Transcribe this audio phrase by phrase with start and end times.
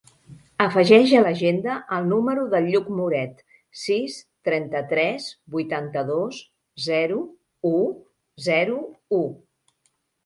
[0.63, 3.43] Afegeix a l'agenda el número del Lluc Moret:
[3.81, 4.15] sis,
[4.49, 5.27] trenta-tres,
[5.57, 6.43] vuitanta-dos,
[6.89, 7.21] zero,
[7.73, 7.75] u,
[8.51, 8.81] zero,
[9.21, 9.25] u.